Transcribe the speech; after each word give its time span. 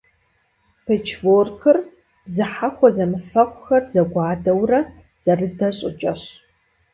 Пэчворкыр 0.85 1.77
бзыхьэхуэ 2.25 2.89
зэмыфэгъухэр 2.95 3.83
зэгуадэурэ 3.91 4.79
зэрыдэ 5.23 5.69
щӏыкӏэщ. 5.77 6.21